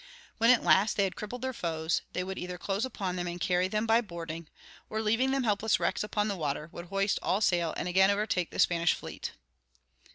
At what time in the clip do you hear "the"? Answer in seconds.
6.27-6.35, 8.49-8.57